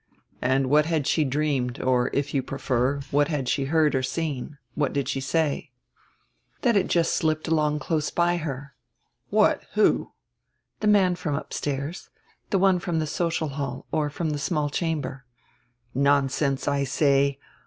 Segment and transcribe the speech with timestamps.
[0.41, 4.57] "And what had she dreamed, or, if you prefer, what had she heard or seen?
[4.73, 5.69] What did she say?"
[6.63, 8.73] "That it just slipped along close by her."
[9.29, 9.61] "What?
[9.73, 10.13] Who?"
[10.79, 12.09] "The man from upstairs.
[12.49, 15.23] The one from the social hall or from the small chamber."
[15.93, 17.37] "Nonsense, I say.